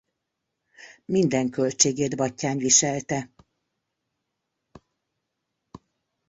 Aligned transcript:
Minden 1.05 1.49
költségét 1.49 2.15
Batthyány 2.15 2.57
viselte. 2.57 3.29